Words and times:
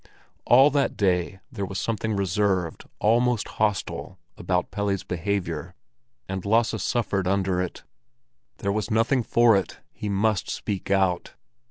All 0.45 0.71
that 0.71 0.97
day 0.97 1.41
there 1.51 1.63
was 1.63 1.77
something 1.77 2.15
reserved, 2.15 2.85
almost 2.97 3.47
hostile, 3.47 4.17
about 4.35 4.71
Pelle's 4.71 5.03
behavior, 5.03 5.75
and 6.27 6.43
Lasse 6.43 6.81
suffered 6.81 7.27
under 7.27 7.61
it. 7.61 7.83
There 8.57 8.71
was 8.71 8.89
nothing 8.89 9.21
for 9.21 9.55
it; 9.55 9.77
he 9.93 10.09
must 10.09 10.49
speak 10.49 10.89
out. 10.89 11.33